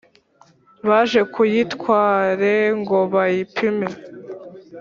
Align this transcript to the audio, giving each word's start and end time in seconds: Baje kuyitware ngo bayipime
Baje 0.87 1.21
kuyitware 1.33 2.53
ngo 2.81 2.97
bayipime 3.13 3.87